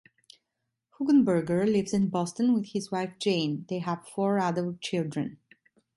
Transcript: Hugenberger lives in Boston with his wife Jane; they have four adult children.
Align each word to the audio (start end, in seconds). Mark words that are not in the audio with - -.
Hugenberger 0.97 1.71
lives 1.71 1.93
in 1.93 2.09
Boston 2.09 2.55
with 2.55 2.69
his 2.69 2.89
wife 2.89 3.19
Jane; 3.19 3.67
they 3.69 3.77
have 3.77 4.07
four 4.07 4.39
adult 4.39 4.81
children. 4.81 5.37